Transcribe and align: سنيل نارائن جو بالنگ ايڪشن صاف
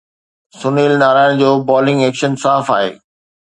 سنيل 0.61 0.93
نارائن 1.03 1.31
جو 1.43 1.49
بالنگ 1.69 1.99
ايڪشن 2.07 2.31
صاف 2.47 2.67